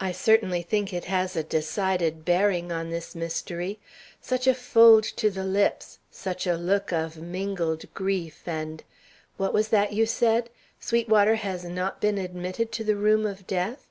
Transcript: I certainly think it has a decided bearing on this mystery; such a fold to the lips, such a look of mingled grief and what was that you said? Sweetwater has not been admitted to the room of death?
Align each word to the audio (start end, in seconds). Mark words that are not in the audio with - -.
I 0.00 0.12
certainly 0.12 0.62
think 0.62 0.94
it 0.94 1.04
has 1.12 1.36
a 1.36 1.42
decided 1.42 2.24
bearing 2.24 2.72
on 2.72 2.88
this 2.88 3.14
mystery; 3.14 3.78
such 4.18 4.46
a 4.46 4.54
fold 4.54 5.04
to 5.20 5.28
the 5.28 5.44
lips, 5.44 5.98
such 6.10 6.46
a 6.46 6.54
look 6.56 6.90
of 6.90 7.18
mingled 7.18 7.84
grief 7.92 8.44
and 8.48 8.82
what 9.36 9.52
was 9.52 9.68
that 9.68 9.92
you 9.92 10.06
said? 10.06 10.48
Sweetwater 10.80 11.34
has 11.34 11.64
not 11.66 12.00
been 12.00 12.16
admitted 12.16 12.72
to 12.72 12.82
the 12.84 12.96
room 12.96 13.26
of 13.26 13.46
death? 13.46 13.88